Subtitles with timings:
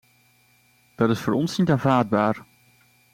[0.95, 2.41] Dat is voor ons niet aanvaardbaar.